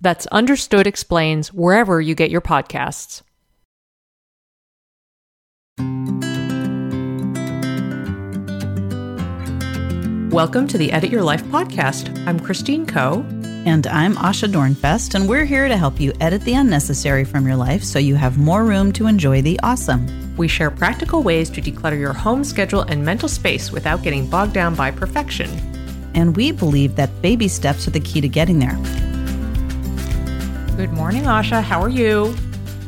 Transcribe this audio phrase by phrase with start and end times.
[0.00, 3.22] That's Understood Explains wherever you get your podcasts.
[10.30, 12.16] Welcome to the Edit Your Life podcast.
[12.28, 13.26] I'm Christine Koh.
[13.66, 17.56] And I'm Asha Dornfest, and we're here to help you edit the unnecessary from your
[17.56, 20.06] life so you have more room to enjoy the awesome.
[20.36, 24.52] We share practical ways to declutter your home schedule and mental space without getting bogged
[24.52, 25.50] down by perfection.
[26.14, 28.78] And we believe that baby steps are the key to getting there.
[30.78, 31.60] Good morning, Asha.
[31.60, 32.32] How are you?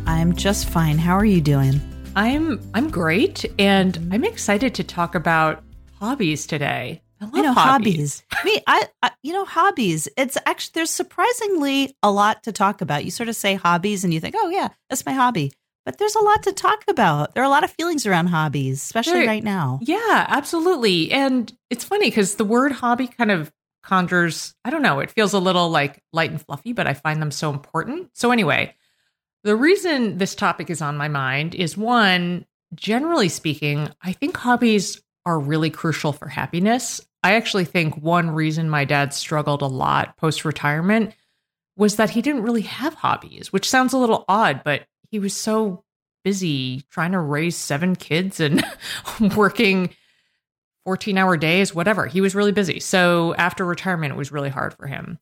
[0.07, 0.97] I'm just fine.
[0.97, 1.81] How are you doing?
[2.15, 5.65] I'm I'm great, and I'm excited to talk about
[5.99, 7.03] hobbies today.
[7.21, 8.23] I love you know hobbies.
[8.31, 8.55] hobbies.
[8.59, 10.09] Me, I, I, you know hobbies.
[10.17, 13.05] It's actually there's surprisingly a lot to talk about.
[13.05, 15.51] You sort of say hobbies, and you think, oh yeah, that's my hobby.
[15.85, 17.35] But there's a lot to talk about.
[17.35, 19.81] There are a lot of feelings around hobbies, especially There- right now.
[19.83, 21.11] Yeah, absolutely.
[21.11, 23.51] And it's funny because the word hobby kind of
[23.91, 27.21] conjures, I don't know, it feels a little like light and fluffy, but I find
[27.21, 28.11] them so important.
[28.15, 28.77] So, anyway,
[29.43, 35.03] the reason this topic is on my mind is one, generally speaking, I think hobbies
[35.27, 37.01] are really crucial for happiness.
[37.25, 41.13] I actually think one reason my dad struggled a lot post retirement
[41.77, 45.37] was that he didn't really have hobbies, which sounds a little odd, but he was
[45.37, 45.83] so
[46.23, 48.65] busy trying to raise seven kids and
[49.37, 49.91] working
[50.85, 52.07] 14 hour days, whatever.
[52.07, 52.81] He was really busy.
[52.81, 55.19] So after retirement, it was really hard for him.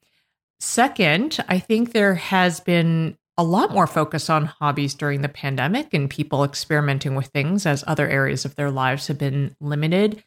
[0.61, 5.95] Second, I think there has been a lot more focus on hobbies during the pandemic
[5.95, 10.23] and people experimenting with things as other areas of their lives have been limited.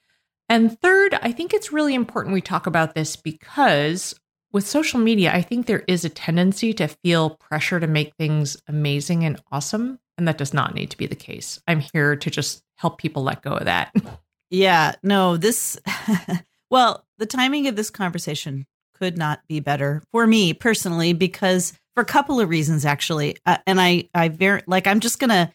[0.48, 4.16] And third, I think it's really important we talk about this because
[4.54, 8.58] with social media, I think there is a tendency to feel pressure to make things
[8.68, 10.00] amazing and awesome.
[10.18, 11.60] And that does not need to be the case.
[11.68, 13.94] I'm here to just help people let go of that.
[14.52, 15.80] Yeah, no, this,
[16.70, 22.02] well, the timing of this conversation could not be better for me personally, because for
[22.02, 23.38] a couple of reasons, actually.
[23.46, 25.52] Uh, and I, I very, like, I'm just going to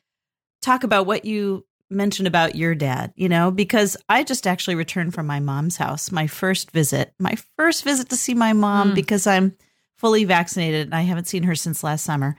[0.63, 5.15] talk about what you mentioned about your dad, you know, because I just actually returned
[5.15, 8.95] from my mom's house, my first visit, my first visit to see my mom Mm.
[8.97, 9.55] because I'm
[9.97, 12.37] fully vaccinated and I haven't seen her since last summer.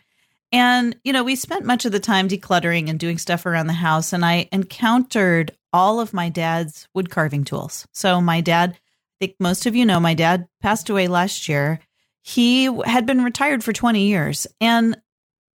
[0.51, 3.73] And, you know, we spent much of the time decluttering and doing stuff around the
[3.73, 4.13] house.
[4.13, 7.87] And I encountered all of my dad's wood carving tools.
[7.93, 8.77] So, my dad, I
[9.25, 11.79] think most of you know, my dad passed away last year.
[12.23, 14.97] He had been retired for 20 years and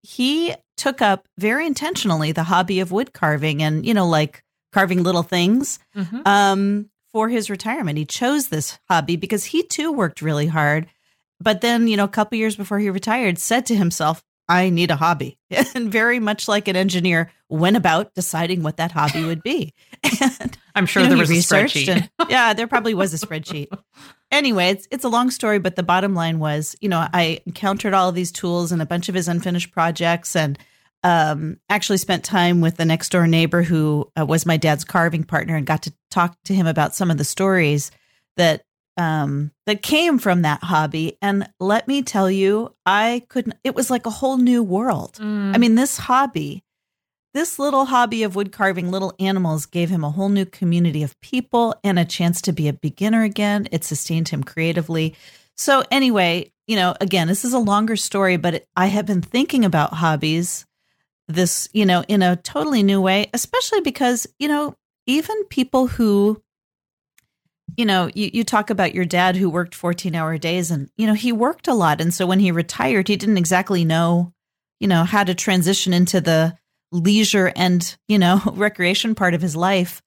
[0.02, 4.42] he took up very intentionally the hobby of wood carving and, you know, like
[4.72, 6.26] carving little things Mhm.
[6.26, 7.98] um, for his retirement.
[7.98, 10.88] He chose this hobby because he too worked really hard.
[11.40, 14.90] But then, you know, a couple years before he retired, said to himself, I need
[14.90, 15.38] a hobby.
[15.74, 19.74] And very much like an engineer, went about deciding what that hobby would be.
[20.20, 21.88] And I'm sure you know, there was a spreadsheet.
[21.88, 23.68] and- yeah, there probably was a spreadsheet.
[24.30, 27.92] Anyway, it's it's a long story, but the bottom line was, you know, I encountered
[27.94, 30.58] all of these tools and a bunch of his unfinished projects, and
[31.04, 35.24] um, actually spent time with the next door neighbor who uh, was my dad's carving
[35.24, 37.90] partner, and got to talk to him about some of the stories
[38.36, 38.64] that
[38.96, 41.18] um, that came from that hobby.
[41.22, 43.56] And let me tell you, I couldn't.
[43.64, 45.14] It was like a whole new world.
[45.14, 45.54] Mm.
[45.54, 46.62] I mean, this hobby,
[47.34, 51.20] this little hobby of wood carving little animals gave him a whole new community of
[51.20, 53.68] people and a chance to be a beginner again.
[53.72, 55.14] It sustained him creatively.
[55.56, 59.22] So, anyway, you know, again, this is a longer story, but it, I have been
[59.22, 60.66] thinking about hobbies
[61.28, 64.74] this, you know, in a totally new way, especially because, you know,
[65.06, 66.42] even people who,
[67.76, 71.06] you know, you, you talk about your dad who worked 14 hour days and, you
[71.06, 72.00] know, he worked a lot.
[72.00, 74.32] And so when he retired, he didn't exactly know,
[74.80, 76.56] you know, how to transition into the
[76.90, 80.02] leisure and, you know, recreation part of his life.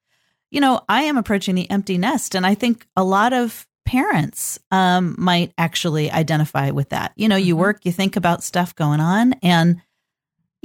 [0.52, 2.36] You know, I am approaching the empty nest.
[2.36, 7.14] And I think a lot of parents um, might actually identify with that.
[7.16, 7.60] You know, you Mhm.
[7.60, 9.82] work, you think about stuff going on, and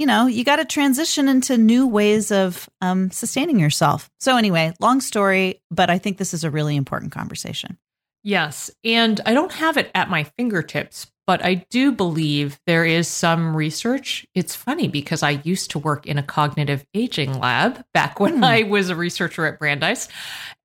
[0.01, 4.09] you know, you got to transition into new ways of um, sustaining yourself.
[4.19, 7.77] So, anyway, long story, but I think this is a really important conversation.
[8.23, 8.71] Yes.
[8.83, 13.55] And I don't have it at my fingertips, but I do believe there is some
[13.55, 14.25] research.
[14.33, 18.43] It's funny because I used to work in a cognitive aging lab back when mm.
[18.43, 20.07] I was a researcher at Brandeis.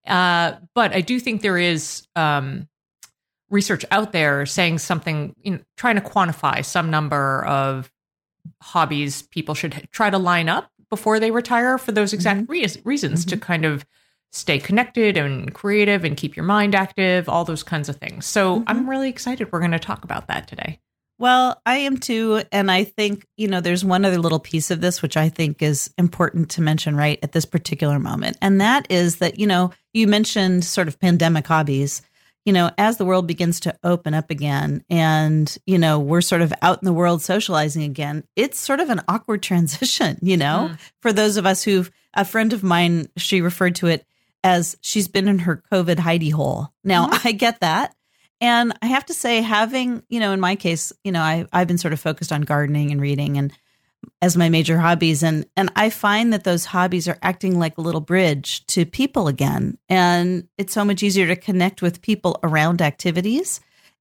[0.06, 2.68] Uh, but I do think there is um,
[3.50, 7.92] research out there saying something, you know, trying to quantify some number of
[8.62, 12.52] hobbies people should try to line up before they retire for those exact mm-hmm.
[12.52, 13.30] re- reasons mm-hmm.
[13.30, 13.84] to kind of
[14.32, 18.26] stay connected and creative and keep your mind active, all those kinds of things.
[18.26, 18.64] So mm-hmm.
[18.66, 20.80] I'm really excited we're going to talk about that today.
[21.18, 22.42] Well, I am too.
[22.52, 25.62] And I think, you know, there's one other little piece of this, which I think
[25.62, 28.36] is important to mention right at this particular moment.
[28.42, 32.02] And that is that, you know, you mentioned sort of pandemic hobbies
[32.46, 36.40] you know, as the world begins to open up again and, you know, we're sort
[36.40, 40.70] of out in the world socializing again, it's sort of an awkward transition, you know,
[40.70, 40.78] mm.
[41.02, 44.06] for those of us who've, a friend of mine, she referred to it
[44.42, 46.72] as she's been in her COVID hidey hole.
[46.82, 47.28] Now, mm-hmm.
[47.28, 47.94] I get that.
[48.40, 51.68] And I have to say, having, you know, in my case, you know, I, I've
[51.68, 53.52] been sort of focused on gardening and reading and
[54.22, 55.22] as my major hobbies.
[55.22, 59.28] And and I find that those hobbies are acting like a little bridge to people
[59.28, 59.78] again.
[59.88, 63.60] And it's so much easier to connect with people around activities.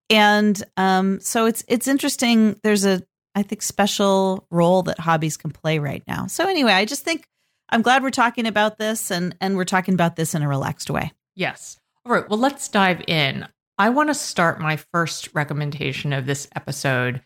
[0.10, 2.60] And um, so it's it's interesting.
[2.64, 3.04] There's a
[3.34, 6.28] I think special role that hobbies can play right now.
[6.28, 7.28] So anyway I just think
[7.70, 10.90] I'm glad we're talking about this and and we're talking about this in a relaxed
[10.90, 11.12] way.
[11.36, 11.78] Yes.
[12.06, 12.28] All right.
[12.30, 13.48] Well let's dive in.
[13.78, 17.22] I want to start my first recommendation of this episode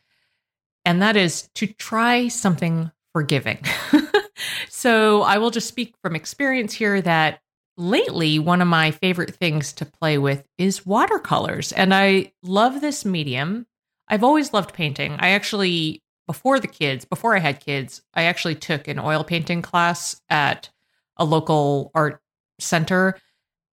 [0.86, 3.60] and that is to try something forgiving.
[4.70, 7.42] so I will just speak from experience here that
[7.78, 11.72] lately one of my favorite things to play with is watercolors.
[11.72, 13.66] And I love this medium.
[14.08, 15.16] I've always loved painting.
[15.20, 19.62] I actually, before the kids, before I had kids, I actually took an oil painting
[19.62, 20.70] class at
[21.18, 22.22] a local art
[22.60, 23.18] center.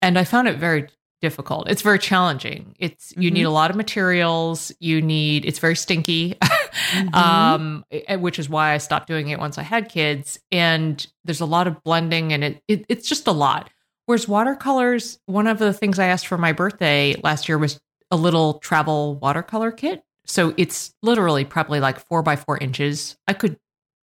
[0.02, 0.88] And I found it very
[1.20, 1.68] difficult.
[1.68, 2.76] It's very challenging.
[2.78, 3.34] It's you mm-hmm.
[3.34, 4.72] need a lot of materials.
[4.80, 6.36] You need it's very stinky,
[6.72, 7.14] mm-hmm.
[7.14, 7.84] um,
[8.20, 10.38] which is why I stopped doing it once I had kids.
[10.50, 13.70] And there's a lot of blending, and it, it it's just a lot.
[14.06, 17.80] Whereas watercolors, one of the things I asked for my birthday last year was
[18.10, 20.04] a little travel watercolor kit.
[20.26, 23.16] So it's literally probably like four by four inches.
[23.26, 23.58] I could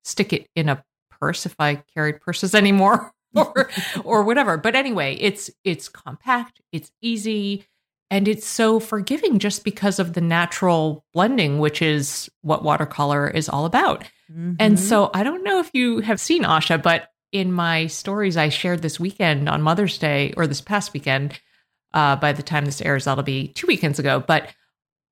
[0.03, 0.83] stick it in a
[1.19, 3.11] purse if I carried purses anymore.
[3.35, 3.69] or
[4.03, 4.57] or whatever.
[4.57, 7.67] But anyway, it's it's compact, it's easy,
[8.11, 13.47] and it's so forgiving just because of the natural blending, which is what watercolor is
[13.47, 14.03] all about.
[14.31, 14.53] Mm-hmm.
[14.59, 18.49] And so I don't know if you have seen Asha, but in my stories I
[18.49, 21.39] shared this weekend on Mother's Day or this past weekend,
[21.93, 24.23] uh, by the time this airs, that'll be two weekends ago.
[24.25, 24.47] But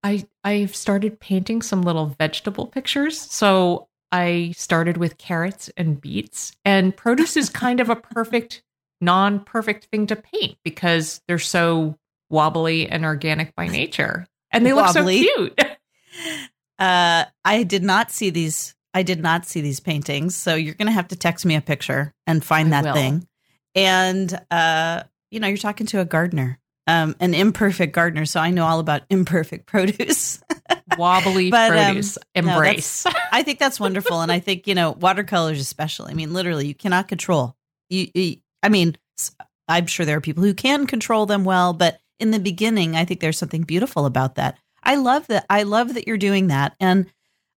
[0.04, 3.20] I I've started painting some little vegetable pictures.
[3.20, 8.64] So I started with carrots and beets, and produce is kind of a perfect,
[9.02, 11.98] non perfect thing to paint because they're so
[12.30, 14.28] wobbly and organic by nature.
[14.52, 15.24] And they wobbly.
[15.24, 15.78] look so cute.
[16.80, 18.76] Uh, I did not see these.
[18.94, 20.36] I did not see these paintings.
[20.36, 22.94] So you're going to have to text me a picture and find I that will.
[22.94, 23.28] thing.
[23.76, 28.26] And, uh, you know, you're talking to a gardener, um, an imperfect gardener.
[28.26, 30.40] So I know all about imperfect produce.
[30.98, 32.18] wobbly but, um, produce.
[32.18, 33.06] Um, Embrace.
[33.06, 36.12] No, I think that's wonderful, and I think you know watercolors especially.
[36.12, 37.56] I mean, literally, you cannot control.
[37.90, 38.98] You, you, I mean,
[39.68, 43.06] I'm sure there are people who can control them well, but in the beginning, I
[43.06, 44.58] think there's something beautiful about that.
[44.84, 45.46] I love that.
[45.50, 47.08] I love that you're doing that, and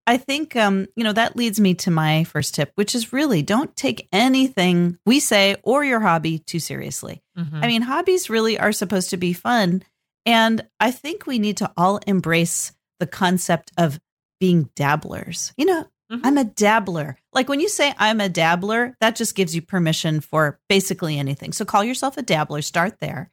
[0.06, 3.42] I think um, you know that leads me to my first tip, which is really
[3.42, 7.22] don't take anything we say or your hobby too seriously.
[7.38, 7.60] Mm-hmm.
[7.62, 9.84] I mean, hobbies really are supposed to be fun,
[10.26, 14.00] and I think we need to all embrace the concept of
[14.40, 15.52] being dabblers.
[15.56, 16.26] You know, mm-hmm.
[16.26, 17.18] I'm a dabbler.
[17.32, 21.52] Like when you say I'm a dabbler, that just gives you permission for basically anything.
[21.52, 23.30] So call yourself a dabbler, start there.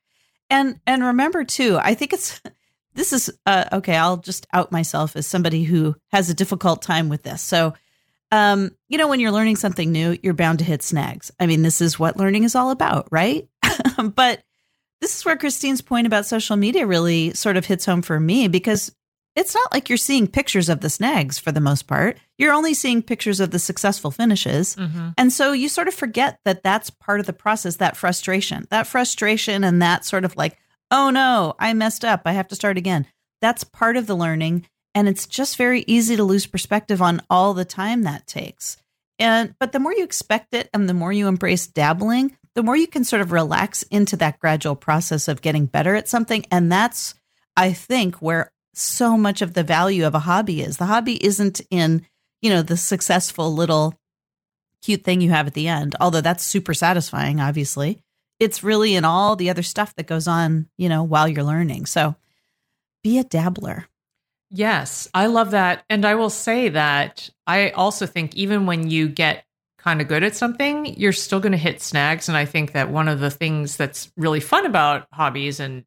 [0.50, 2.42] And and remember too, I think it's
[2.94, 7.10] this is uh, okay, I'll just out myself as somebody who has a difficult time
[7.10, 7.42] with this.
[7.42, 7.74] So
[8.32, 11.32] um, you know, when you're learning something new, you're bound to hit snags.
[11.40, 13.48] I mean, this is what learning is all about, right?
[14.16, 14.44] but
[15.00, 18.48] this is where Christine's point about social media really sort of hits home for me
[18.48, 18.94] because
[19.38, 22.18] it's not like you're seeing pictures of the snags for the most part.
[22.40, 24.76] You're only seeing pictures of the successful finishes.
[24.76, 25.10] Mm-hmm.
[25.16, 28.88] And so you sort of forget that that's part of the process, that frustration, that
[28.88, 30.58] frustration and that sort of like,
[30.90, 32.24] oh no, I messed up.
[32.26, 33.06] I have to start again.
[33.40, 34.66] That's part of the learning.
[34.96, 38.78] And it's just very easy to lose perspective on all the time that takes.
[39.20, 42.76] And, but the more you expect it and the more you embrace dabbling, the more
[42.76, 46.44] you can sort of relax into that gradual process of getting better at something.
[46.50, 47.14] And that's,
[47.56, 50.78] I think, where so much of the value of a hobby is.
[50.78, 52.06] The hobby isn't in,
[52.42, 53.96] you know, the successful little
[54.82, 58.00] cute thing you have at the end, although that's super satisfying, obviously.
[58.40, 61.88] It's really in all the other stuff that goes on, you know, while you're learning.
[61.88, 62.16] So
[63.04, 63.88] be a dabbler.
[64.50, 65.84] Yes, I love that.
[65.90, 69.44] And I will say that I also think even when you get
[69.78, 72.30] kind of good at something, you're still going to hit snags.
[72.30, 75.84] And I think that one of the things that's really fun about hobbies and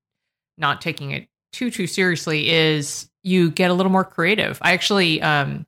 [0.58, 4.58] not taking it too, too seriously is you get a little more creative.
[4.62, 5.66] I actually, um,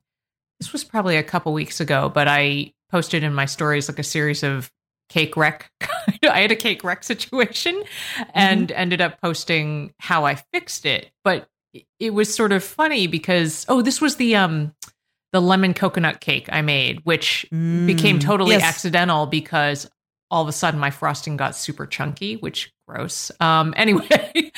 [0.59, 4.03] this was probably a couple weeks ago, but I posted in my stories like a
[4.03, 4.71] series of
[5.09, 5.71] cake wreck.
[6.29, 7.83] I had a cake wreck situation
[8.33, 8.79] and mm-hmm.
[8.79, 11.11] ended up posting how I fixed it.
[11.23, 11.47] But
[11.99, 14.73] it was sort of funny because oh, this was the um
[15.31, 18.63] the lemon coconut cake I made, which mm, became totally yes.
[18.63, 19.89] accidental because
[20.33, 23.31] all of a sudden my frosting got super chunky, which gross.
[23.39, 24.51] Um, anyway,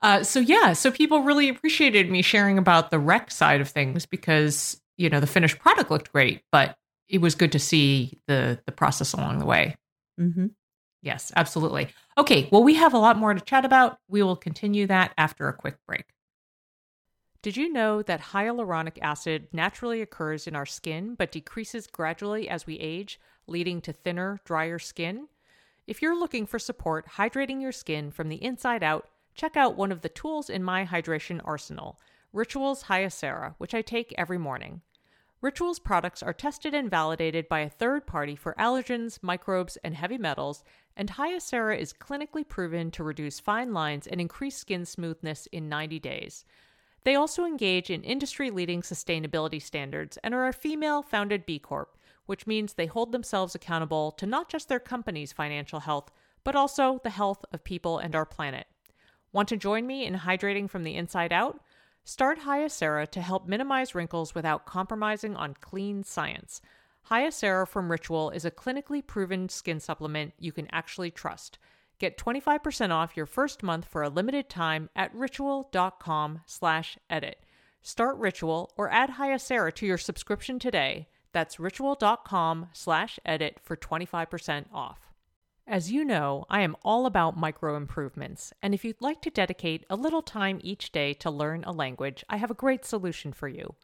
[0.00, 4.06] uh, so yeah, so people really appreciated me sharing about the wreck side of things
[4.06, 6.76] because you know the finished product looked great, but
[7.10, 9.76] it was good to see the the process along the way.
[10.18, 10.46] Mm-hmm.
[11.02, 11.88] Yes, absolutely.
[12.16, 13.98] Okay, well, we have a lot more to chat about.
[14.08, 16.06] We will continue that after a quick break.
[17.48, 22.66] Did you know that hyaluronic acid naturally occurs in our skin but decreases gradually as
[22.66, 25.28] we age, leading to thinner, drier skin?
[25.86, 29.90] If you're looking for support hydrating your skin from the inside out, check out one
[29.90, 31.98] of the tools in my hydration arsenal,
[32.34, 34.82] Rituals Hyacera, which I take every morning.
[35.40, 40.18] Rituals products are tested and validated by a third party for allergens, microbes, and heavy
[40.18, 40.64] metals,
[40.94, 45.98] and Hyacera is clinically proven to reduce fine lines and increase skin smoothness in 90
[45.98, 46.44] days.
[47.08, 51.96] They also engage in industry leading sustainability standards and are a female founded B Corp,
[52.26, 56.10] which means they hold themselves accountable to not just their company's financial health,
[56.44, 58.66] but also the health of people and our planet.
[59.32, 61.58] Want to join me in hydrating from the inside out?
[62.04, 66.60] Start Hyacera to help minimize wrinkles without compromising on clean science.
[67.08, 71.58] Hyacera from Ritual is a clinically proven skin supplement you can actually trust.
[71.98, 77.44] Get 25% off your first month for a limited time at ritual.com slash edit.
[77.82, 81.08] Start Ritual or add Hyacera to your subscription today.
[81.32, 85.12] That's ritual.com slash edit for 25% off.
[85.66, 89.84] As you know, I am all about micro improvements, and if you'd like to dedicate
[89.90, 93.48] a little time each day to learn a language, I have a great solution for
[93.48, 93.74] you.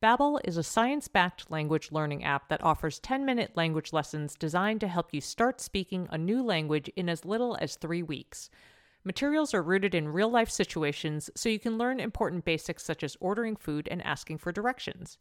[0.00, 5.12] Babbel is a science-backed language learning app that offers 10-minute language lessons designed to help
[5.12, 8.48] you start speaking a new language in as little as 3 weeks.
[9.02, 13.56] Materials are rooted in real-life situations so you can learn important basics such as ordering
[13.56, 15.18] food and asking for directions.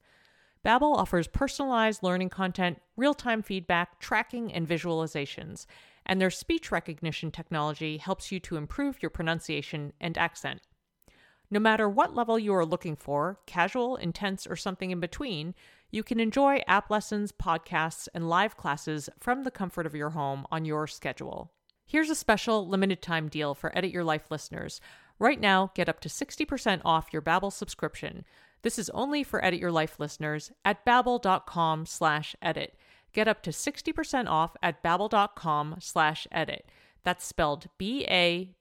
[0.63, 5.65] Babbel offers personalized learning content, real-time feedback, tracking, and visualizations,
[6.05, 10.61] and their speech recognition technology helps you to improve your pronunciation and accent.
[11.49, 15.55] No matter what level you are looking for, casual, intense, or something in between,
[15.89, 20.45] you can enjoy app lessons, podcasts, and live classes from the comfort of your home
[20.51, 21.51] on your schedule.
[21.85, 24.81] Here's a special limited time deal for Edit Your Life listeners.
[25.19, 28.25] Right now, get up to 60% off your Babbel subscription.
[28.61, 32.75] This is only for Edit Your Life listeners at babbel.com slash edit.
[33.13, 36.69] Get up to 60% off at babbel.com slash edit.
[37.07, 38.51] That's spelled B-A-B-B-E-L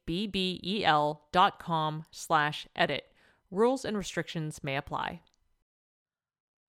[1.32, 3.02] dot com slash edit.
[3.50, 5.22] Rules and restrictions may apply.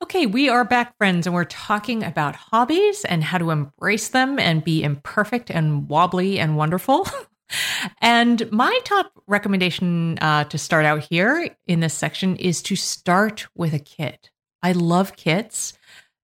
[0.02, 4.40] Okay, we are back, friends, and we're talking about hobbies and how to embrace them
[4.40, 7.08] and be imperfect and wobbly and wonderful.
[8.02, 13.46] and my top recommendation uh, to start out here in this section is to start
[13.54, 14.32] with a kit.
[14.64, 15.78] I love kits.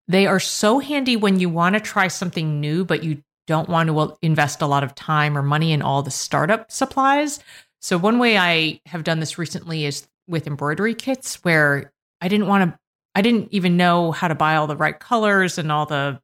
[0.09, 3.89] They are so handy when you want to try something new, but you don't want
[3.89, 7.41] to invest a lot of time or money in all the startup supplies.
[7.81, 12.47] So, one way I have done this recently is with embroidery kits where I didn't
[12.47, 12.79] want to,
[13.15, 16.21] I didn't even know how to buy all the right colors and all the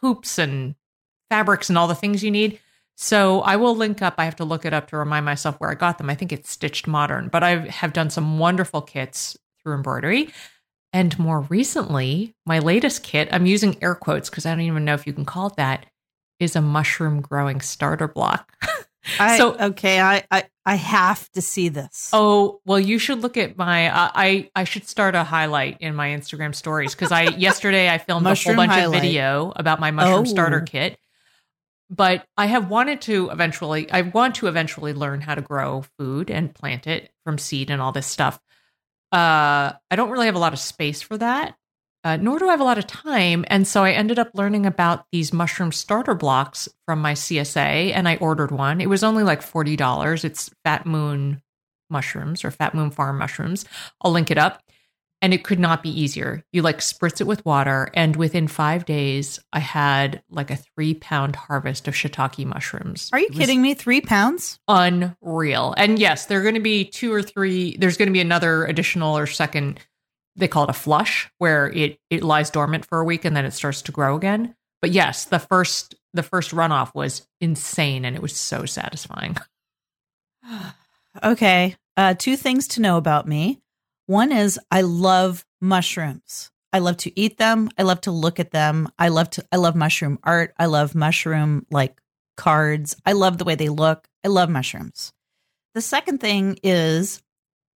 [0.00, 0.74] hoops and
[1.30, 2.60] fabrics and all the things you need.
[2.96, 5.70] So, I will link up, I have to look it up to remind myself where
[5.70, 6.10] I got them.
[6.10, 10.30] I think it's Stitched Modern, but I have done some wonderful kits through embroidery.
[10.92, 14.92] And more recently, my latest kit, I'm using air quotes because I don't even know
[14.92, 15.86] if you can call it that
[16.42, 18.52] is a mushroom growing starter block.
[19.18, 22.10] I, so okay, I, I I have to see this.
[22.12, 23.88] Oh well, you should look at my.
[23.88, 27.98] Uh, I I should start a highlight in my Instagram stories because I yesterday I
[27.98, 28.96] filmed mushroom a whole bunch highlight.
[28.96, 30.24] of video about my mushroom oh.
[30.24, 30.98] starter kit.
[31.90, 33.90] But I have wanted to eventually.
[33.90, 37.82] I want to eventually learn how to grow food and plant it from seed and
[37.82, 38.40] all this stuff.
[39.10, 41.56] Uh, I don't really have a lot of space for that,
[42.04, 43.44] uh, nor do I have a lot of time.
[43.48, 48.08] And so I ended up learning about these mushroom starter blocks from my CSA and
[48.08, 48.80] I ordered one.
[48.80, 50.24] It was only like $40.
[50.24, 51.42] It's Fat Moon
[51.90, 53.64] mushrooms or Fat Moon Farm mushrooms.
[54.00, 54.62] I'll link it up.
[55.20, 56.42] and it could not be easier.
[56.52, 60.94] You like spritz it with water, and within five days, I had like a three
[60.94, 63.08] pound harvest of shiitake mushrooms.
[63.12, 63.74] Are you kidding me?
[63.74, 64.58] Three pounds?
[64.66, 65.74] Unreal.
[65.76, 67.76] And yes, there are going to be two or three.
[67.76, 69.78] There's going to be another additional or second.
[70.36, 73.44] They call it a flush, where it it lies dormant for a week and then
[73.44, 74.54] it starts to grow again.
[74.80, 79.36] But yes, the first the first runoff was insane, and it was so satisfying.
[81.22, 81.76] Okay.
[81.96, 83.60] Uh, two things to know about me.
[84.06, 86.50] One is I love mushrooms.
[86.72, 87.68] I love to eat them.
[87.76, 88.88] I love to look at them.
[88.98, 90.54] I love to I love mushroom art.
[90.58, 92.00] I love mushroom like
[92.36, 92.96] cards.
[93.04, 94.08] I love the way they look.
[94.24, 95.12] I love mushrooms.
[95.74, 97.22] The second thing is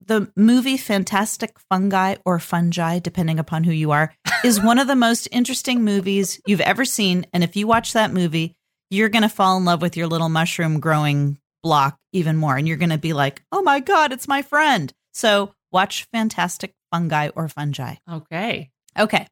[0.01, 4.95] the movie Fantastic Fungi or Fungi, depending upon who you are, is one of the
[4.95, 7.25] most interesting movies you've ever seen.
[7.33, 8.55] And if you watch that movie,
[8.89, 12.55] you're going to fall in love with your little mushroom growing block even more.
[12.55, 14.93] And you're going to be like, oh my God, it's my friend.
[15.13, 17.95] So watch Fantastic Fungi or Fungi.
[18.09, 18.69] Okay.
[18.97, 19.27] Okay.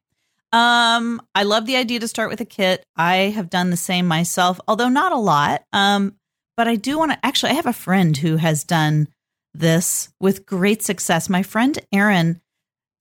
[0.52, 2.84] Um, I love the idea to start with a kit.
[2.96, 5.64] I have done the same myself, although not a lot.
[5.72, 6.14] Um,
[6.56, 9.08] but I do want to actually I have a friend who has done
[9.54, 11.28] this with great success.
[11.28, 12.40] My friend Erin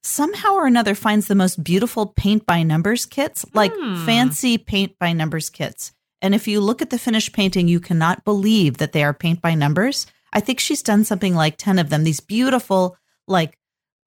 [0.04, 4.06] somehow or another finds the most beautiful paint by numbers kits, like Hmm.
[4.06, 5.92] fancy paint by numbers kits.
[6.22, 9.42] And if you look at the finished painting, you cannot believe that they are paint
[9.42, 10.06] by numbers.
[10.32, 13.58] I think she's done something like 10 of them, these beautiful, like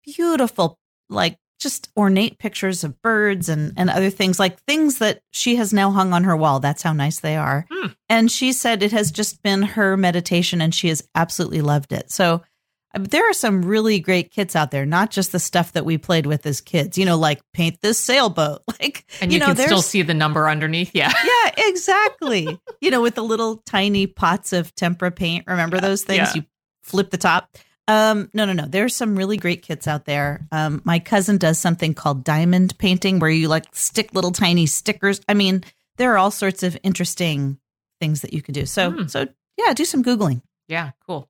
[0.04, 5.56] beautiful, like just ornate pictures of birds and, and other things, like things that she
[5.56, 6.60] has now hung on her wall.
[6.60, 7.66] That's how nice they are.
[7.70, 7.88] Hmm.
[8.08, 12.10] And she said it has just been her meditation and she has absolutely loved it.
[12.10, 12.42] So
[12.94, 15.98] uh, there are some really great kits out there, not just the stuff that we
[15.98, 18.62] played with as kids, you know, like paint this sailboat.
[18.78, 20.90] Like, And you, know, can still see the number underneath.
[20.94, 21.10] Yeah.
[21.24, 22.60] yeah, exactly.
[22.82, 25.44] you know, with the little tiny pots of tempera paint.
[25.46, 26.18] Remember those things?
[26.34, 26.42] yeah.
[26.42, 26.44] You
[26.82, 27.56] flip the top.
[27.88, 28.64] Um, no, no, no.
[28.66, 30.46] There's some really great kits out there.
[30.50, 35.20] Um, my cousin does something called diamond painting where you like stick little tiny stickers.
[35.28, 35.62] I mean,
[35.96, 37.58] there are all sorts of interesting
[38.00, 38.66] things that you can do.
[38.66, 39.06] So, Hmm.
[39.06, 40.42] so yeah, do some Googling.
[40.68, 40.90] Yeah.
[41.06, 41.28] Cool.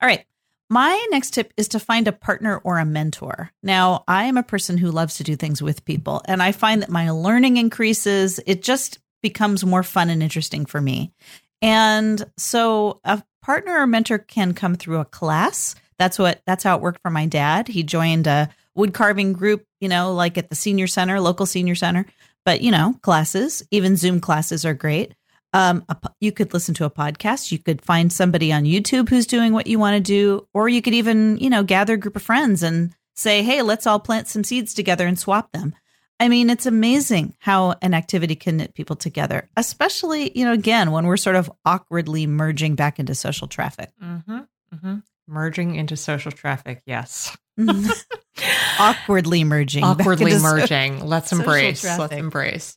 [0.00, 0.24] All right.
[0.68, 3.50] My next tip is to find a partner or a mentor.
[3.62, 6.80] Now, I am a person who loves to do things with people, and I find
[6.82, 8.40] that my learning increases.
[8.46, 11.12] It just becomes more fun and interesting for me.
[11.60, 15.74] And so a partner or mentor can come through a class.
[16.02, 17.68] That's what that's how it worked for my dad.
[17.68, 21.76] He joined a wood carving group, you know, like at the senior center, local senior
[21.76, 22.06] center.
[22.44, 25.14] But, you know, classes, even Zoom classes are great.
[25.52, 27.52] Um, a, you could listen to a podcast.
[27.52, 30.82] You could find somebody on YouTube who's doing what you want to do, or you
[30.82, 34.26] could even, you know, gather a group of friends and say, "Hey, let's all plant
[34.26, 35.72] some seeds together and swap them."
[36.18, 40.90] I mean, it's amazing how an activity can knit people together, especially, you know, again,
[40.90, 43.90] when we're sort of awkwardly merging back into social traffic.
[44.02, 44.40] Mm-hmm.
[44.74, 44.96] Mm-hmm.
[45.32, 46.82] Merging into social traffic.
[46.84, 47.36] Yes.
[47.58, 47.90] Mm-hmm.
[48.78, 49.82] awkwardly merging.
[49.82, 51.06] Awkwardly so- merging.
[51.06, 51.84] Let's embrace.
[51.84, 52.76] Let's embrace.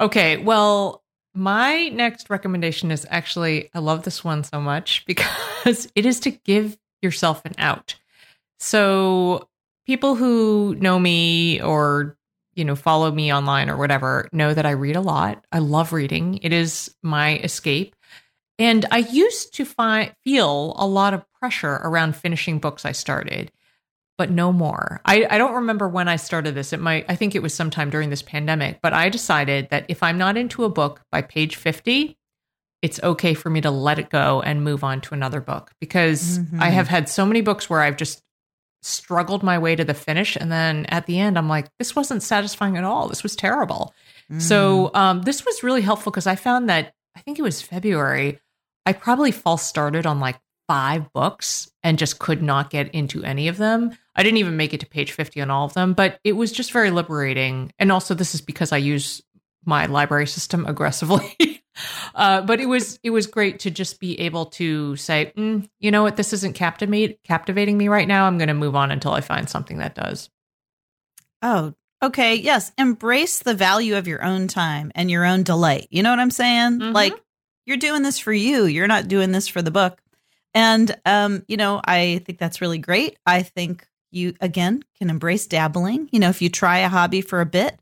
[0.00, 0.38] Okay.
[0.38, 1.02] Well,
[1.34, 6.30] my next recommendation is actually, I love this one so much because it is to
[6.30, 7.96] give yourself an out.
[8.58, 9.48] So,
[9.86, 12.16] people who know me or
[12.54, 15.44] you know follow me online or whatever know that I read a lot.
[15.50, 16.40] I love reading.
[16.42, 17.94] It is my escape.
[18.58, 23.50] And I used to find feel a lot of pressure around finishing books I started,
[24.18, 25.00] but no more.
[25.04, 26.72] I, I don't remember when I started this.
[26.72, 30.02] It might I think it was sometime during this pandemic, but I decided that if
[30.02, 32.16] I'm not into a book by page 50,
[32.82, 36.38] it's okay for me to let it go and move on to another book because
[36.38, 36.60] Mhm.
[36.60, 38.22] I have had so many books where I've just
[38.82, 42.22] struggled my way to the finish and then at the end I'm like this wasn't
[42.22, 43.08] satisfying at all.
[43.08, 43.94] This was terrible.
[44.32, 44.40] Mm.
[44.40, 48.38] So um, this was really helpful because I found that I think it was February.
[48.86, 50.36] I probably false started on like
[50.70, 53.90] five books and just could not get into any of them.
[54.14, 56.52] I didn't even make it to page 50 on all of them, but it was
[56.52, 57.72] just very liberating.
[57.80, 59.20] And also, this is because I use
[59.64, 61.60] my library system aggressively.
[62.14, 65.90] uh, but it was it was great to just be able to say, mm, you
[65.90, 68.26] know what, this isn't captivate captivating me right now.
[68.28, 70.30] I'm going to move on until I find something that does.
[71.42, 72.36] Oh, okay.
[72.36, 72.70] Yes.
[72.78, 75.88] Embrace the value of your own time and your own delight.
[75.90, 76.78] You know what I'm saying?
[76.78, 76.94] Mhm.
[76.94, 77.20] Like
[77.66, 78.66] you're doing this for you.
[78.66, 80.00] You're not doing this for the book.
[80.54, 83.18] And um, you know, I think that's really great.
[83.26, 86.08] I think you again can embrace dabbling.
[86.12, 87.78] You know, if you try a hobby for a bit,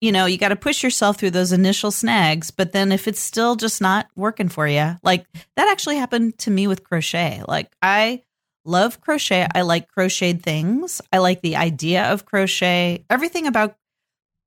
[0.00, 3.20] you know, you got to push yourself through those initial snags, but then if it's
[3.20, 7.42] still just not working for you, like that actually happened to me with crochet.
[7.46, 8.22] Like I
[8.64, 9.46] love crochet.
[9.54, 11.00] I like crocheted things.
[11.12, 13.04] I like the idea of crochet.
[13.08, 13.76] Everything about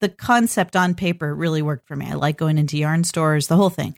[0.01, 2.07] the concept on paper really worked for me.
[2.07, 3.95] I like going into yarn stores, the whole thing.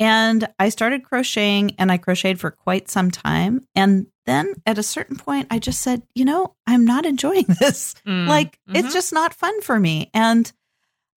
[0.00, 3.66] And I started crocheting and I crocheted for quite some time.
[3.74, 7.94] And then at a certain point, I just said, you know, I'm not enjoying this.
[8.06, 8.76] Mm, Like, mhm.
[8.76, 10.10] it's just not fun for me.
[10.14, 10.50] And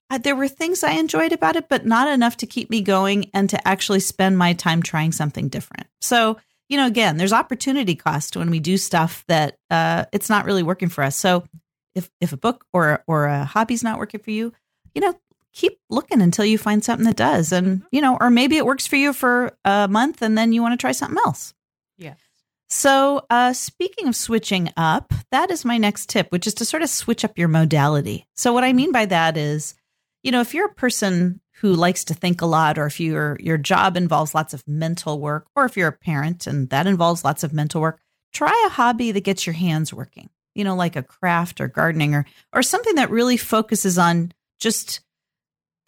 [0.10, 3.30] uh, there were things I enjoyed about it, but not enough to keep me going
[3.34, 5.88] and to actually spend my time trying something different.
[6.02, 10.46] So, you know, again, there's opportunity cost when we do stuff that uh, it's not
[10.46, 11.16] really working for us.
[11.16, 11.46] So,
[11.94, 14.54] if if a book or or a hobby's not working for you,
[14.96, 15.14] you know,
[15.54, 18.88] keep looking until you find something that does, and you know, or maybe it works
[18.88, 21.54] for you for a month and then you want to try something else.
[21.98, 22.18] Yes.
[22.70, 26.84] So, uh, speaking of switching up, that is my next tip, which is to sort
[26.84, 28.28] of switch up your modality.
[28.34, 29.76] So, what I mean by that is,
[30.24, 33.38] you know, if you're a person who likes to think a lot, or if your
[33.42, 37.26] your job involves lots of mental work, or if you're a parent and that involves
[37.26, 38.00] lots of mental work,
[38.32, 40.30] try a hobby that gets your hands working.
[40.56, 45.02] You know, like a craft or gardening, or or something that really focuses on just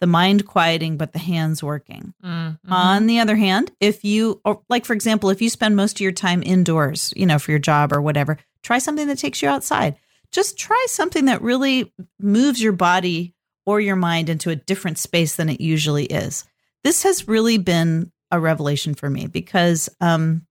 [0.04, 2.12] the mind quieting, but the hands working.
[2.22, 2.70] Mm, mhm.
[2.70, 6.00] On the other hand, if you, or like for example, if you spend most of
[6.02, 9.48] your time indoors, you know, for your job or whatever, try something that takes you
[9.48, 9.96] outside.
[10.30, 11.90] Just try something that really
[12.20, 13.32] moves your body
[13.64, 16.44] or your mind into a different space than it usually is.
[16.82, 20.46] This has really been a revelation for me because, um,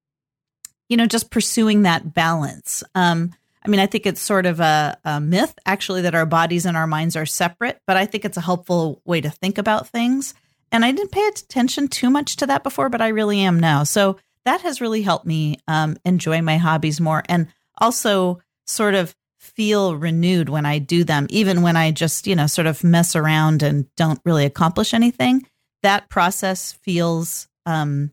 [0.90, 2.84] you know, just pursuing that balance.
[2.96, 3.36] Um,
[3.66, 6.76] I mean, I think it's sort of a, a myth, actually, that our bodies and
[6.76, 10.34] our minds are separate, but I think it's a helpful way to think about things.
[10.72, 13.84] And I didn't pay attention too much to that before, but I really am now.
[13.84, 17.48] So that has really helped me um, enjoy my hobbies more and
[17.78, 22.48] also sort of feel renewed when I do them, even when I just, you know,
[22.48, 25.48] sort of mess around and don't really accomplish anything.
[25.84, 28.12] That process feels um,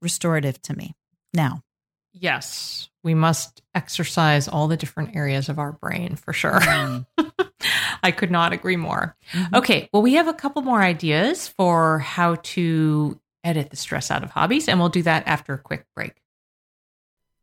[0.00, 0.94] restorative to me
[1.34, 1.62] now.
[2.12, 6.60] Yes, we must exercise all the different areas of our brain for sure.
[8.02, 9.16] I could not agree more.
[9.32, 9.58] Mhm.
[9.58, 14.22] Okay, well, we have a couple more ideas for how to edit the stress out
[14.24, 16.22] of hobbies, and we'll do that after a quick break.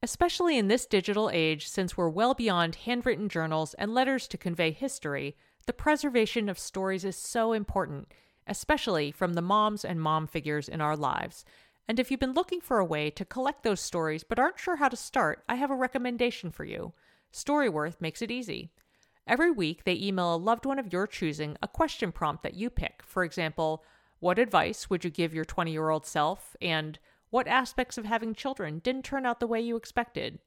[0.03, 4.71] Especially in this digital age, since we're well beyond handwritten journals and letters to convey
[4.71, 8.11] history, the preservation of stories is so important,
[8.45, 11.43] especially from the moms and mom figures in our lives.
[11.87, 14.77] And if you've been looking for a way to collect those stories but aren't sure
[14.77, 16.93] how to start, I have a recommendation for you.
[17.31, 18.71] Storyworth makes it easy.
[19.27, 22.69] Every week, they email a loved one of your choosing a question prompt that you
[22.69, 23.01] pick.
[23.05, 23.83] For example,
[24.19, 26.55] what advice would you give your 20 year old self?
[26.61, 26.97] And
[27.29, 30.39] what aspects of having children didn't turn out the way you expected?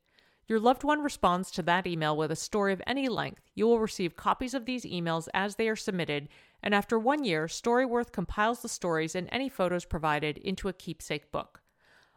[0.46, 3.42] Your loved one responds to that email with a story of any length.
[3.54, 6.28] You will receive copies of these emails as they are submitted,
[6.62, 11.30] and after one year, Storyworth compiles the stories and any photos provided into a keepsake
[11.30, 11.62] book.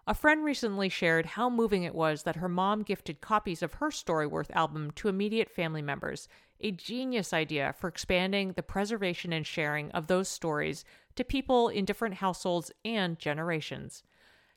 [0.07, 3.91] A friend recently shared how moving it was that her mom gifted copies of her
[3.91, 6.27] Storyworth album to immediate family members,
[6.59, 10.83] a genius idea for expanding the preservation and sharing of those stories
[11.15, 14.03] to people in different households and generations.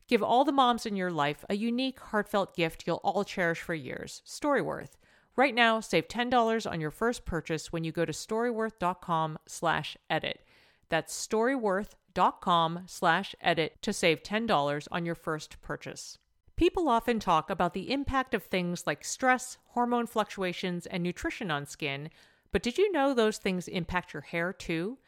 [0.08, 3.74] Give all the moms in your life a unique, heartfelt gift you'll all cherish for
[3.74, 4.96] years Storyworth.
[5.36, 10.44] Right now, save $10 on your first purchase when you go to storyworth.com slash edit.
[10.88, 16.18] That's storyworth.com slash edit to save $10 on your first purchase.
[16.56, 21.66] People often talk about the impact of things like stress, hormone fluctuations, and nutrition on
[21.66, 22.10] skin,
[22.52, 24.98] but did you know those things impact your hair too?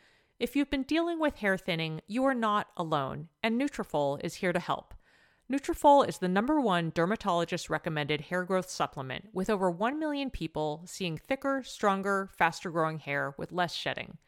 [0.40, 4.52] If you've been dealing with hair thinning, you are not alone, and Nutrafol is here
[4.52, 4.92] to help.
[5.50, 10.82] Nutrafol is the number one dermatologist recommended hair growth supplement, with over 1 million people
[10.87, 14.18] seeing thicker, stronger, faster growing hair with less shedding.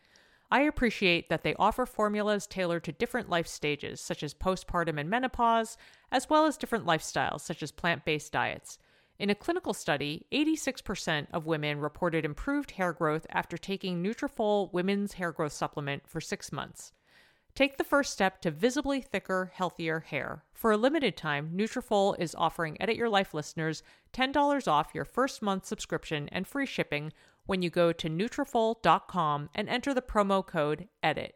[0.49, 5.11] I appreciate that they offer formulas tailored to different life stages, such as postpartum and
[5.11, 5.77] menopause,
[6.13, 8.79] as well as different lifestyles, such as plant based diets.
[9.19, 15.15] In a clinical study, 86% of women reported improved hair growth after taking Nutrafol Women's
[15.15, 16.93] Hair Growth Supplement for six months.
[17.59, 20.45] Take the first step to visibly thicker, healthier hair.
[20.53, 25.43] For a limited time, Nutrafol is offering Edit Your Life listeners $10 off your first
[25.43, 27.13] month subscription and free shipping
[27.47, 31.33] when you go to Nutrafol.com and enter the promo code EDIT.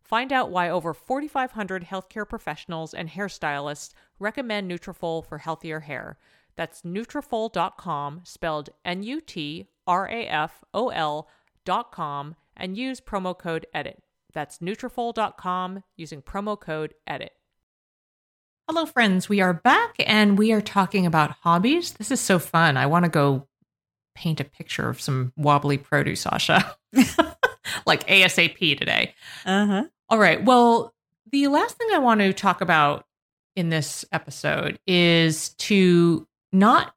[0.00, 6.16] Find out why over 4,500 healthcare professionals and hairstylists recommend Nutrafol for healthier hair.
[6.56, 9.68] That's Nutrafol.com, spelled N-U-T-R-A-F-O-L
[11.66, 13.98] dot com, and use promo code EDIT.
[14.32, 17.30] That's Nutrafol.com using promo code EDIT.
[18.68, 19.28] Hello, friends.
[19.28, 21.92] We are back and we are talking about hobbies.
[21.94, 22.76] This is so fun.
[22.76, 23.48] I want to go
[24.14, 26.74] paint a picture of some wobbly produce, Asha,
[27.86, 29.14] like ASAP today.
[29.46, 29.84] Uh huh.
[30.10, 30.44] All right.
[30.44, 30.92] Well,
[31.32, 33.06] the last thing I want to talk about
[33.56, 36.94] in this episode is to not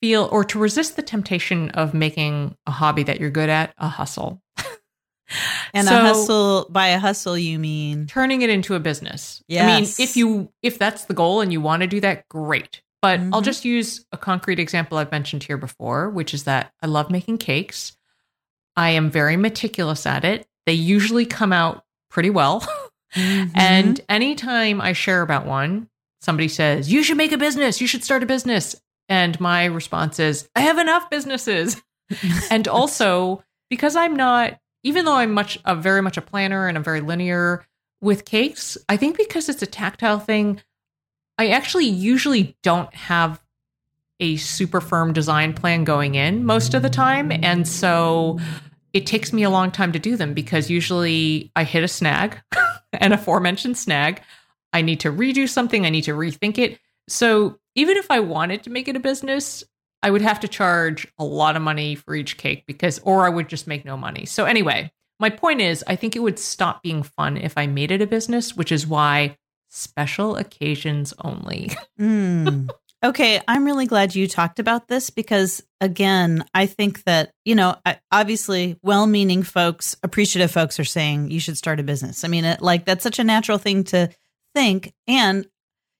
[0.00, 3.88] feel or to resist the temptation of making a hobby that you're good at a
[3.88, 4.42] hustle.
[5.74, 9.42] And So- a hustle by a hustle you mean turning it into a business.
[9.50, 12.82] I mean, if you if that's the goal and you want to do that, great.
[13.02, 13.44] But I'll Mhm.
[13.44, 17.38] just use a concrete example I've mentioned here before, which is that I love making
[17.38, 17.96] cakes.
[18.76, 20.46] I am very meticulous at it.
[20.66, 22.60] They usually come out pretty well.
[23.14, 23.52] Mhm.
[23.54, 25.88] And anytime I share about one,
[26.20, 27.80] somebody says, You should make a business.
[27.80, 28.74] You should start a business.
[29.08, 31.80] And my response is, I have enough businesses.
[32.50, 36.78] and also, because I'm not, even though I'm much, a very much a planner and
[36.78, 37.66] I'm very linear
[38.00, 40.60] with cakes, I think because it's a tactile thing,
[41.38, 43.42] I actually usually don't have
[44.20, 47.32] a super firm design plan going in most of the time.
[47.32, 48.38] And so
[48.92, 52.40] it takes me a long time to do them because usually I hit a snag,
[52.92, 54.22] an aforementioned snag.
[54.72, 56.78] I need to redo something, I need to rethink it.
[57.08, 59.64] So even if I wanted to make it a business,
[60.06, 63.28] I would have to charge a lot of money for each cake because, or I
[63.28, 64.24] would just make no money.
[64.24, 67.90] So, anyway, my point is, I think it would stop being fun if I made
[67.90, 69.36] it a business, which is why
[69.68, 71.72] special occasions only.
[71.98, 72.68] Mm.
[73.02, 77.74] Okay, I'm really glad you talked about this because, again, I think that, you know,
[78.12, 82.22] obviously well meaning folks, appreciative folks are saying you should start a business.
[82.22, 84.10] I mean, it, like that's such a natural thing to
[84.54, 84.92] think.
[85.08, 85.46] And,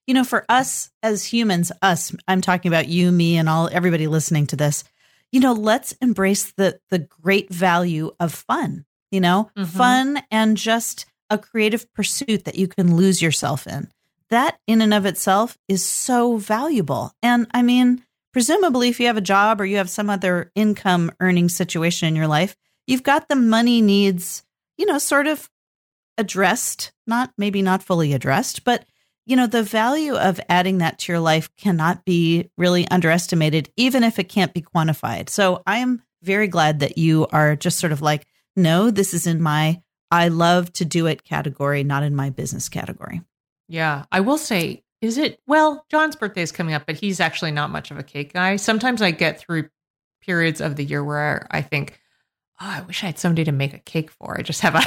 [0.07, 4.07] you know, for us as humans, us, I'm talking about you, me, and all everybody
[4.07, 4.83] listening to this,
[5.31, 9.67] you know, let's embrace the the great value of fun, you know, Mhm.
[9.67, 13.89] fun and just a creative pursuit that you can lose yourself in
[14.29, 17.13] that in and of itself is so valuable.
[17.21, 21.11] And I mean, presumably, if you have a job or you have some other income
[21.19, 22.55] earning situation in your life,
[22.87, 24.43] you've got the money needs,
[24.77, 25.49] you know, sort of
[26.17, 28.85] addressed, not maybe not fully addressed, but
[29.27, 34.05] you know, the value of adding that to your life cannot be really underestimated, even
[34.05, 35.29] if it can't be quantified.
[35.29, 39.27] So I am very glad that you are just sort of like, no, this is
[39.27, 43.21] in my I love to do it category, not in my business category.
[43.67, 47.51] Yeah, I will say, is it well, John's birthday is coming up, but he's actually
[47.51, 48.55] not much of a cake guy.
[48.55, 49.69] Sometimes I get through
[50.21, 51.99] periods of the year where I think,
[52.61, 54.37] oh, I wish I had somebody to make a cake for.
[54.39, 54.83] I just have a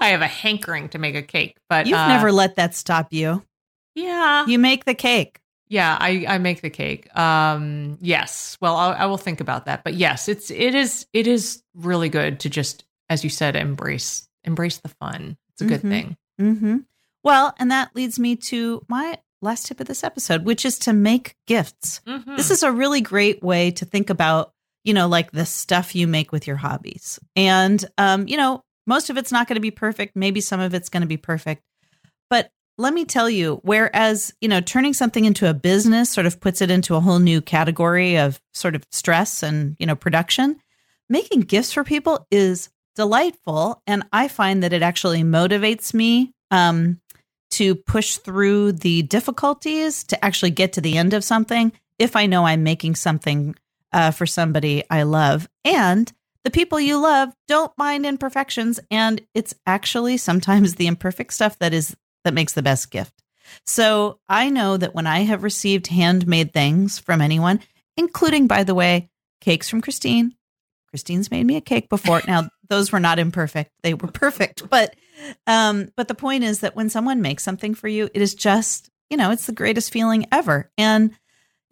[0.00, 1.56] I have a hankering to make a cake.
[1.68, 3.42] But You've uh, never let that stop you.
[3.94, 4.46] Yeah.
[4.46, 5.40] You make the cake.
[5.68, 7.14] Yeah, I, I make the cake.
[7.16, 8.58] Um, yes.
[8.60, 9.82] Well, I'll, I will think about that.
[9.82, 14.28] But yes, it's it is it is really good to just, as you said, embrace
[14.44, 15.36] embrace the fun.
[15.52, 15.88] It's a good Mhm.
[15.88, 16.16] thing.
[16.40, 16.76] Mm-hmm.
[17.22, 20.92] Well, and that leads me to my last tip of this episode, which is to
[20.92, 22.00] make gifts.
[22.06, 22.36] Mhm.
[22.36, 24.52] This is a really great way to think about,
[24.84, 27.18] you know, like the stuff you make with your hobbies.
[27.36, 30.16] And, um, you know, most of it's not going to be perfect.
[30.16, 31.62] Maybe some of it's going to be perfect.
[32.30, 36.40] But let me tell you, whereas, you know, turning something into a business sort of
[36.40, 40.56] puts it into a whole new category of sort of stress and, you know, production,
[41.08, 43.82] making gifts for people is delightful.
[43.86, 47.00] And I find that it actually motivates me um,
[47.52, 52.26] to push through the difficulties to actually get to the end of something if I
[52.26, 53.54] know I'm making something
[53.92, 55.48] uh, for somebody I love.
[55.64, 56.12] And
[56.44, 58.78] the people you love don't mind imperfections.
[58.90, 63.12] And it's actually sometimes the imperfect stuff that is that makes the best gift.
[63.66, 67.60] So I know that when I have received handmade things from anyone,
[67.96, 70.34] including, by the way, cakes from Christine.
[70.88, 72.22] Christine's made me a cake before.
[72.26, 73.70] Now, those were not imperfect.
[73.82, 74.68] They were perfect.
[74.70, 74.94] But
[75.46, 78.90] um, but the point is that when someone makes something for you, it is just,
[79.10, 80.70] you know, it's the greatest feeling ever.
[80.78, 81.12] And,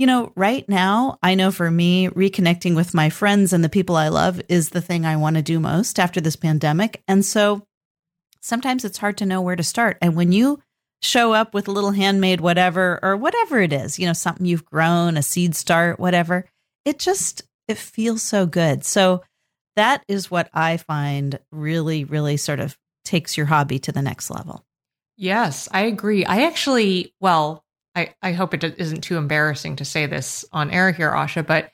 [0.03, 3.95] you know, right now, I know for me, reconnecting with my friends and the people
[3.95, 7.05] I love is the thing I want to do most after this pandemic.
[7.07, 7.65] And so
[8.41, 9.99] sometimes it's hard to know where to start.
[10.03, 10.61] And when you
[11.03, 14.65] show up with a little handmade whatever or whatever it is, you know, something you've
[14.65, 16.47] grown, a seed start, whatever,
[16.85, 18.85] it just it feels so good.
[18.85, 19.23] So
[19.77, 24.31] that is what I find really really sort of takes your hobby to the next
[24.31, 24.65] level.
[25.17, 26.25] Yes, I agree.
[26.25, 27.62] I actually, well,
[27.95, 31.71] I, I hope it isn't too embarrassing to say this on air here, Asha, but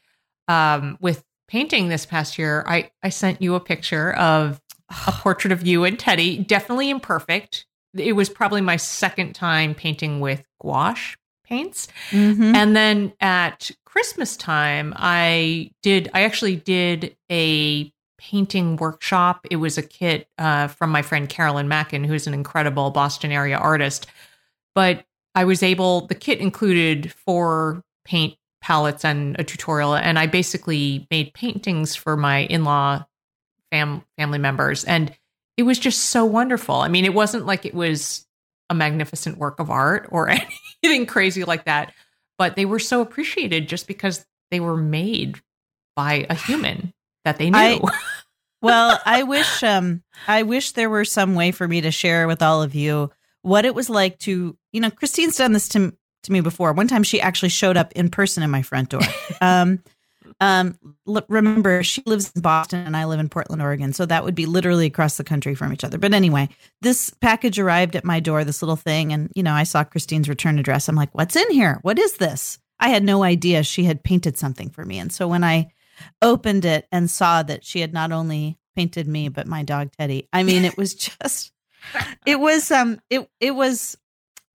[0.49, 5.53] um, with painting this past year, I, I sent you a picture of a portrait
[5.53, 7.67] of you and Teddy, definitely imperfect.
[7.95, 11.89] It was probably my second time painting with gouache paints.
[12.11, 12.55] Mhm.
[12.55, 19.47] And then at Christmas time, I did, I actually did a painting workshop.
[19.51, 23.57] It was a kit uh, from my friend Carolyn Mackin, who's an incredible Boston area
[23.57, 24.07] artist.
[24.75, 25.05] But
[25.39, 29.95] I was able, the kit included four paint palettes and a tutorial.
[29.95, 33.05] And I basically made paintings for my in law
[33.71, 34.83] fam- family members.
[34.83, 35.15] And
[35.57, 36.75] it was just so wonderful.
[36.75, 38.27] I mean, it wasn't like it was
[38.69, 40.29] a magnificent work of art or
[40.83, 41.93] anything crazy like that,
[42.37, 45.41] but they were so appreciated just because they were made
[45.95, 46.93] by a human
[47.25, 47.57] that they knew.
[47.57, 47.81] I-
[48.61, 52.43] well, I wish um I wish there were some way for me to share with
[52.43, 56.33] all of you what it was like to, you know, Christine's done this to to
[56.33, 56.73] me before.
[56.73, 59.01] One time she actually showed up in person in my front door.
[59.41, 59.83] Um
[60.41, 64.25] um l- remember she lives in Boston and I live in Portland, Oregon, so that
[64.25, 65.99] would be literally across the country from each other.
[65.99, 66.49] But anyway,
[66.81, 70.29] this package arrived at my door, this little thing, and you know, I saw Christine's
[70.29, 70.89] return address.
[70.89, 71.79] I'm like, "What's in here?
[71.83, 74.99] What is this?" I had no idea she had painted something for me.
[74.99, 75.71] And so when I
[76.23, 80.29] opened it and saw that she had not only painted me but my dog Teddy.
[80.33, 81.53] I mean, it was just
[82.27, 83.97] it was um it it was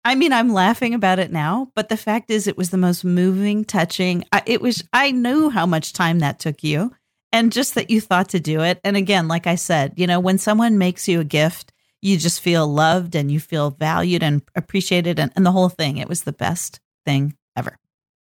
[0.05, 3.05] I mean, I'm laughing about it now, but the fact is it was the most
[3.05, 4.25] moving, touching.
[4.33, 6.93] I, it was I knew how much time that took you
[7.31, 8.79] and just that you thought to do it.
[8.83, 12.41] And again, like I said, you know, when someone makes you a gift, you just
[12.41, 15.97] feel loved and you feel valued and appreciated and, and the whole thing.
[15.97, 17.79] It was the best thing ever.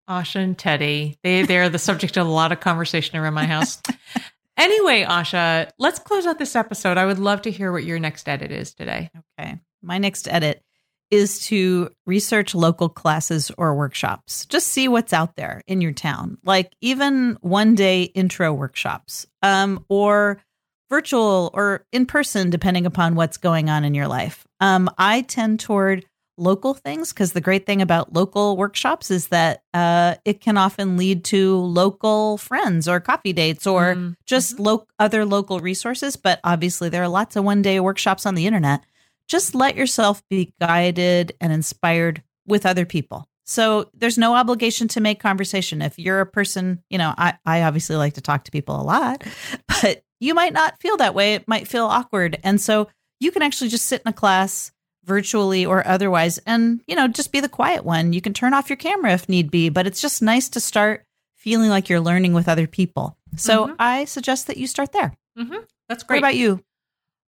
[0.10, 1.18] Asha and Teddy.
[1.22, 3.82] They they're the subject of a lot of conversation around my house.
[4.58, 6.98] anyway, Asha, let's close out this episode.
[6.98, 9.10] I would love to hear what your next edit is today.
[9.40, 9.60] Okay.
[9.82, 10.64] My next edit
[11.10, 14.46] is to research local classes or workshops.
[14.46, 16.38] Just see what's out there in your town.
[16.44, 19.26] Like even one day intro workshops.
[19.42, 20.42] Um or
[20.90, 24.46] virtual or in person depending upon what's going on in your life.
[24.60, 26.06] Um I tend toward
[26.38, 30.98] local things because the great thing about local workshops is that uh, it can often
[30.98, 34.12] lead to local friends or coffee dates or mm-hmm.
[34.26, 36.16] just lo- other local resources.
[36.16, 38.84] But obviously, there are lots of one day workshops on the internet.
[39.28, 43.28] Just let yourself be guided and inspired with other people.
[43.46, 45.82] So there's no obligation to make conversation.
[45.82, 48.84] If you're a person, you know, I, I obviously like to talk to people a
[48.84, 49.24] lot,
[49.68, 51.36] but you might not feel that way.
[51.36, 52.38] It might feel awkward.
[52.44, 54.72] And so you can actually just sit in a class
[55.08, 56.38] virtually or otherwise.
[56.40, 58.14] And you know just be the quiet one.
[58.14, 61.06] You can turn off your camera if need be but it's just nice to start
[61.36, 63.18] feeling like you're learning with other people.
[63.36, 63.76] So mm-hmm.
[63.80, 65.16] i suggest that you start there.
[65.38, 65.58] Mm-hmm.
[65.88, 66.18] that's great.
[66.18, 66.64] what about you?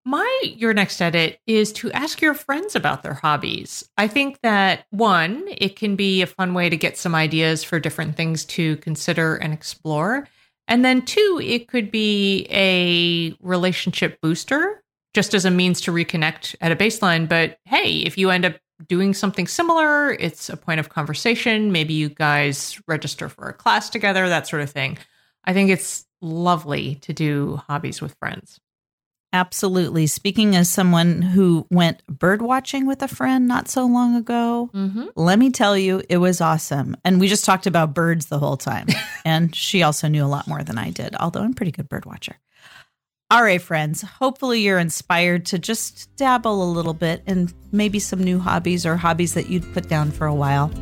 [0.04, 3.88] My your next edit is to ask your friends about their hobbies.
[3.98, 7.78] I think that one it can be a fun way to get some ideas for
[7.78, 10.26] different things to consider and explore.
[10.68, 14.82] And then two it could be a relationship booster
[15.14, 17.28] just as a means to reconnect at a baseline.
[17.28, 18.56] But hey, if you end up
[18.88, 21.72] doing something similar, it's a point of conversation.
[21.72, 24.98] Maybe you guys register for a class together, that sort of thing.
[25.44, 28.60] I think it's lovely to do hobbies with friends.
[29.32, 30.08] Absolutely.
[30.08, 35.04] Speaking as someone who went bird watching with a friend not so long ago, mm-hmm.
[35.14, 36.96] let me tell you, it was awesome.
[37.04, 38.88] And we just talked about birds the whole time.
[39.24, 41.88] and she also knew a lot more than I did, although I'm a pretty good
[41.88, 42.40] bird watcher.
[43.32, 44.02] All right, friends.
[44.02, 48.96] Hopefully, you're inspired to just dabble a little bit and maybe some new hobbies or
[48.96, 50.72] hobbies that you'd put down for a while.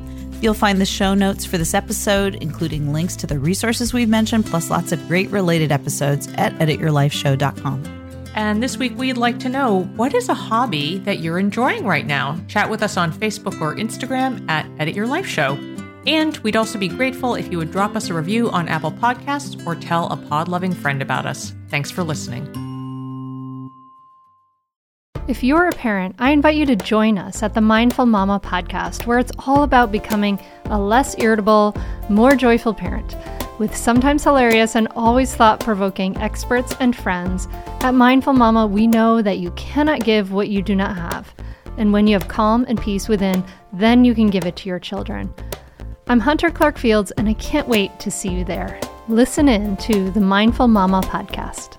[0.41, 4.47] You'll find the show notes for this episode, including links to the resources we've mentioned,
[4.47, 7.85] plus lots of great related episodes at edityourlifeshow.com.
[8.35, 12.07] And this week, we'd like to know what is a hobby that you're enjoying right
[12.07, 12.41] now?
[12.49, 15.59] Chat with us on Facebook or Instagram at Edit Your Life Show.
[16.07, 19.65] And we'd also be grateful if you would drop us a review on Apple Podcasts
[19.67, 21.55] or tell a pod loving friend about us.
[21.69, 22.47] Thanks for listening.
[25.29, 29.05] If you're a parent, I invite you to join us at the Mindful Mama podcast,
[29.05, 31.77] where it's all about becoming a less irritable,
[32.09, 33.15] more joyful parent.
[33.59, 37.47] With sometimes hilarious and always thought provoking experts and friends,
[37.81, 41.35] at Mindful Mama, we know that you cannot give what you do not have.
[41.77, 44.79] And when you have calm and peace within, then you can give it to your
[44.79, 45.35] children.
[46.11, 48.81] I'm Hunter Clarke-Fields, and I can't wait to see you there.
[49.09, 51.78] Listen in to the Mindful Mama podcast.